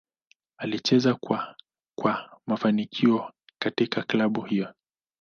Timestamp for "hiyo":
4.41-4.73